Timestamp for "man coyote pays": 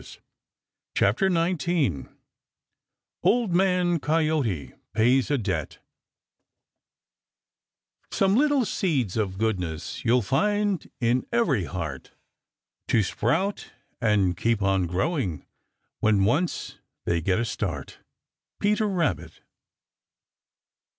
3.53-5.29